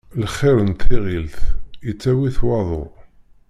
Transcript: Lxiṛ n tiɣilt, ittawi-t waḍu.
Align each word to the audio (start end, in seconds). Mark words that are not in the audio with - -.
Lxiṛ 0.23 0.57
n 0.67 0.71
tiɣilt, 0.79 1.37
ittawi-t 1.89 2.39
waḍu. 2.45 2.85